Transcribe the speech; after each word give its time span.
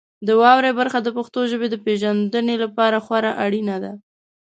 د 0.27 0.29
واورئ 0.41 0.71
برخه 0.79 0.99
د 1.03 1.07
پښتو 1.17 1.39
ژبې 1.51 1.67
د 1.71 1.75
پیژندنې 1.85 2.55
لپاره 2.63 2.97
خورا 3.05 3.31
اړینه 3.45 3.75
ده. 3.83 3.91